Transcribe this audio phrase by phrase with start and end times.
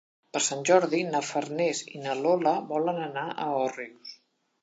[0.35, 4.19] Per Sant Jordi na Farners i na Lola volen anar a Òrrius.